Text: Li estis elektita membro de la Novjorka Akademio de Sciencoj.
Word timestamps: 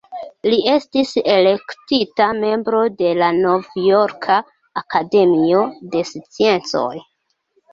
Li 0.51 0.57
estis 0.75 1.11
elektita 1.33 2.29
membro 2.39 2.81
de 3.03 3.11
la 3.19 3.29
Novjorka 3.43 4.39
Akademio 4.83 5.63
de 5.93 6.03
Sciencoj. 6.15 6.91